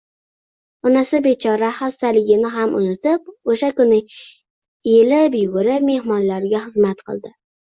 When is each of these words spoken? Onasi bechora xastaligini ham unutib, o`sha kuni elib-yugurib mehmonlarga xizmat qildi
Onasi 0.91 1.19
bechora 1.25 1.69
xastaligini 1.79 2.51
ham 2.55 2.73
unutib, 2.81 3.29
o`sha 3.53 3.71
kuni 3.81 4.01
elib-yugurib 4.95 5.89
mehmonlarga 5.91 6.67
xizmat 6.67 7.07
qildi 7.11 7.33